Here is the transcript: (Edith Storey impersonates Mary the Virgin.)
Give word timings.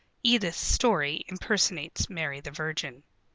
(Edith 0.23 0.55
Storey 0.55 1.23
impersonates 1.27 2.09
Mary 2.09 2.39
the 2.39 2.49
Virgin.) 2.49 3.03